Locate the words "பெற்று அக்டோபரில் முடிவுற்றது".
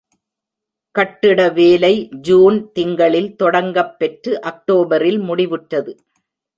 3.99-5.93